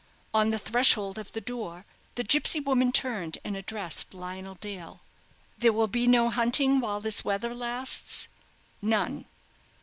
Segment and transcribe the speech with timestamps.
[0.33, 4.99] On the threshold of the door the gipsy woman turned and addressed Lionel Dale
[5.59, 8.27] "There will be no hunting while this weather lasts."
[8.81, 9.25] "None."